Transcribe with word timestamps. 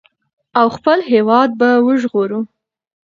او 0.59 0.67
خپل 0.77 0.99
هېواد 1.11 1.49
به 1.59 1.69
وژغورو. 1.87 2.39